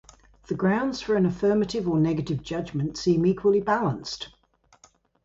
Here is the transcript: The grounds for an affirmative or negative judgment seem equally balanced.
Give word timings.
The 0.47 0.55
grounds 0.55 0.99
for 0.99 1.13
an 1.15 1.27
affirmative 1.27 1.87
or 1.87 1.99
negative 1.99 2.41
judgment 2.41 2.97
seem 2.97 3.23
equally 3.23 3.61
balanced. 3.61 4.29